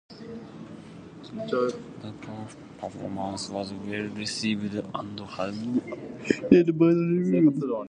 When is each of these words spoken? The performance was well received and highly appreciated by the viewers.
The 1.51 1.77
performance 2.79 3.49
was 3.49 3.71
well 3.71 4.07
received 4.15 4.73
and 4.95 5.19
highly 5.19 5.77
appreciated 5.91 6.79
by 6.79 6.87
the 6.87 7.19
viewers. 7.23 7.63